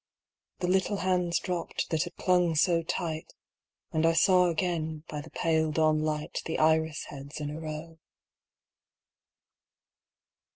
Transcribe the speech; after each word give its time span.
The 0.61 0.67
little 0.67 0.97
hands 0.97 1.37
dropped 1.37 1.91
that 1.91 2.05
had 2.05 2.15
clung 2.15 2.55
so 2.55 2.81
tight, 2.81 3.35
And 3.91 4.03
I 4.03 4.13
saw 4.13 4.47
again 4.49 5.03
by 5.07 5.21
the 5.21 5.29
pale 5.29 5.71
dawnlightThe 5.71 6.57
iris 6.59 7.03
heads 7.11 7.39
in 7.39 7.51
a 7.51 7.59
row. 7.59 7.99